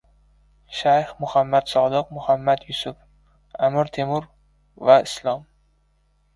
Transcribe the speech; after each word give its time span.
Shayx 0.77 1.11
Muhammad 1.19 1.67
Sodiq 1.67 2.09
Muhammad 2.17 2.63
Yusuf: 2.71 2.97
Amir 3.69 3.85
Temur 4.01 4.25
va 4.91 4.99
islom 5.09 5.47